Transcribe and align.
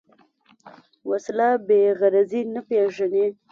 وسله 1.09 1.47
بېغرضي 1.67 2.41
نه 2.53 2.61
پېژني 2.67 3.25